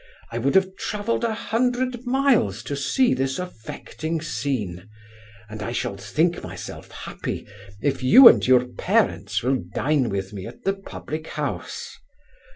[0.31, 4.89] I would have travelled a hundred miles to see this affecting scene;
[5.47, 7.45] and I shall think myself happy
[7.83, 11.99] if you and your parents will dine with me at the public house.